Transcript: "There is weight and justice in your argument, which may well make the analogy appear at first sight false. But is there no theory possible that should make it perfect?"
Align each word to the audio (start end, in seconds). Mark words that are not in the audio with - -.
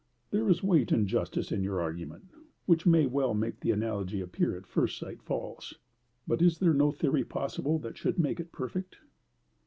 "There 0.31 0.49
is 0.49 0.63
weight 0.63 0.91
and 0.91 1.05
justice 1.05 1.51
in 1.51 1.61
your 1.63 1.79
argument, 1.79 2.23
which 2.65 2.87
may 2.87 3.05
well 3.05 3.35
make 3.35 3.59
the 3.59 3.69
analogy 3.69 4.19
appear 4.19 4.57
at 4.57 4.65
first 4.65 4.97
sight 4.97 5.21
false. 5.21 5.75
But 6.27 6.41
is 6.41 6.57
there 6.57 6.73
no 6.73 6.91
theory 6.91 7.23
possible 7.23 7.77
that 7.77 7.99
should 7.99 8.17
make 8.17 8.39
it 8.39 8.51
perfect?" 8.51 8.97